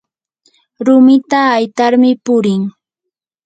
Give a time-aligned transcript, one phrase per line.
[0.85, 2.61] rumita haytarmi purin